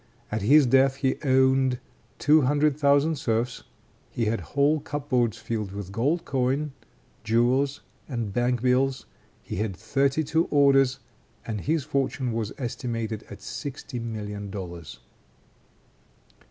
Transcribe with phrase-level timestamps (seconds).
[0.31, 1.77] At his death he owned
[2.17, 3.65] two hundred thousand serfs;
[4.09, 6.71] he had whole cupboards filled with gold coin,
[7.23, 9.05] jewels, and bank bills;
[9.43, 10.97] he held thirty two orders,
[11.45, 15.01] and his fortune was estimated at sixty million dollars.